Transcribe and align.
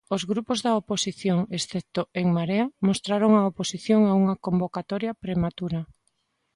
Os 0.15 0.21
grupos 0.31 0.59
da 0.65 0.71
oposición, 0.81 1.39
excepto 1.57 2.01
En 2.21 2.25
Marea, 2.37 2.65
mostraron 2.87 3.31
a 3.35 3.41
oposición 3.51 4.01
a 4.05 4.13
unha 4.21 4.35
convocatoria 4.45 5.17
prematura. 5.23 5.81